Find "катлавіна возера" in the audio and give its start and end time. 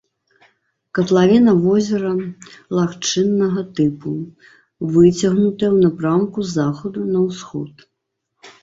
0.99-2.13